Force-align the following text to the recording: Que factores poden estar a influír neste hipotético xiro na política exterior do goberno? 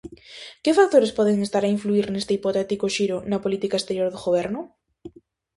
Que 0.63 0.77
factores 0.79 1.15
poden 1.17 1.37
estar 1.45 1.63
a 1.63 1.73
influír 1.75 2.05
neste 2.09 2.35
hipotético 2.35 2.85
xiro 2.95 3.17
na 3.29 3.41
política 3.45 3.77
exterior 3.79 4.07
do 4.11 4.23
goberno? 4.25 4.61